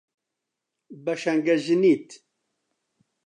[1.03, 2.09] بە شەنگەژنیت